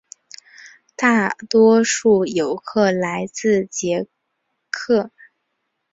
[0.95, 4.07] 大多数游客来自捷
[4.71, 5.11] 克。